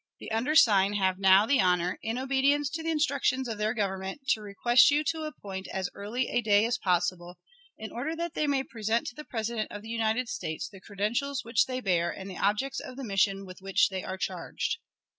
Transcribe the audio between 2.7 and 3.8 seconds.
to the instructions of their